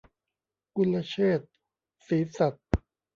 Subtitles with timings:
[0.75, 1.41] กุลเชษฐ
[2.07, 2.67] ศรีสัตย์